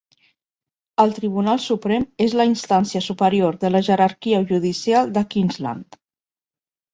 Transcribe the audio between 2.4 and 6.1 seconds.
instància superior de la jerarquia judicial de Queensland.